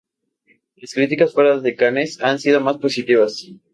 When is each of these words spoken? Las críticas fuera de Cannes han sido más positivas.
Las 0.77 0.95
críticas 0.95 1.31
fuera 1.31 1.59
de 1.59 1.75
Cannes 1.75 2.19
han 2.23 2.39
sido 2.39 2.59
más 2.59 2.77
positivas. 2.79 3.51